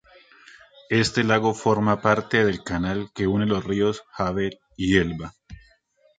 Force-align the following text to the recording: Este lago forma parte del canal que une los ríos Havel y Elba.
Este 0.89 1.23
lago 1.23 1.53
forma 1.53 2.01
parte 2.01 2.43
del 2.43 2.63
canal 2.63 3.11
que 3.15 3.27
une 3.35 3.45
los 3.51 3.63
ríos 3.69 4.01
Havel 4.17 4.59
y 4.75 4.97
Elba. 4.97 5.35